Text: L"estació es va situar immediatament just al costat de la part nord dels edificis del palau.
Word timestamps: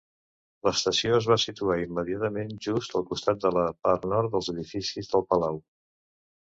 L"estació 0.67 1.11
es 1.17 1.27
va 1.31 1.37
situar 1.43 1.77
immediatament 1.83 2.57
just 2.69 2.99
al 3.01 3.07
costat 3.13 3.45
de 3.47 3.55
la 3.61 3.67
part 3.89 4.09
nord 4.17 4.35
dels 4.37 4.53
edificis 4.57 5.15
del 5.15 5.29
palau. 5.33 5.63